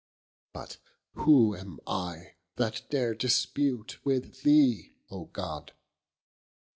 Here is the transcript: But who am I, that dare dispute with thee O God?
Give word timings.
But 0.51 0.79
who 1.13 1.55
am 1.55 1.79
I, 1.85 2.33
that 2.55 2.87
dare 2.89 3.13
dispute 3.13 4.03
with 4.03 4.41
thee 4.41 4.95
O 5.11 5.25
God? 5.25 5.73